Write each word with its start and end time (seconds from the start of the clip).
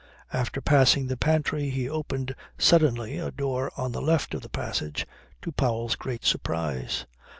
After 0.33 0.61
passing 0.61 1.05
the 1.05 1.15
pantry 1.15 1.69
he 1.69 1.87
opened 1.87 2.33
suddenly 2.57 3.19
a 3.19 3.29
door 3.29 3.71
on 3.77 3.91
the 3.91 4.01
left 4.01 4.33
of 4.33 4.41
the 4.41 4.49
passage, 4.49 5.05
to 5.43 5.51
Powell's 5.51 5.95
great 5.95 6.25
surprise. 6.25 7.05